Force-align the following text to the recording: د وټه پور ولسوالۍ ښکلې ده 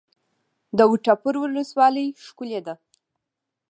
د 0.77 0.79
وټه 0.91 1.13
پور 1.21 1.35
ولسوالۍ 1.39 2.07
ښکلې 2.25 2.59
ده 2.65 2.73